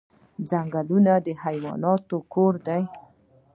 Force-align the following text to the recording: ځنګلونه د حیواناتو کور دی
ځنګلونه 0.49 1.13
د 1.25 1.27
حیواناتو 1.43 2.17
کور 2.33 2.53
دی 2.67 2.83